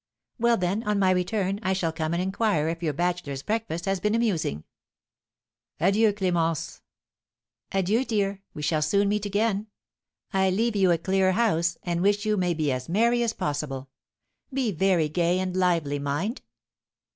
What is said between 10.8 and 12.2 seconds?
a clear house, and